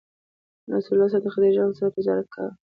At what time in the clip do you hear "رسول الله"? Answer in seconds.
0.75-1.11